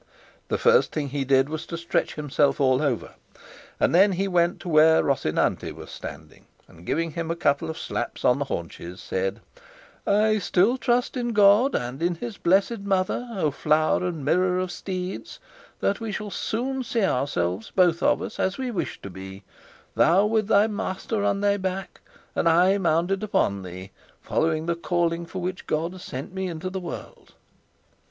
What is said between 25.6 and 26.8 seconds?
God sent me into the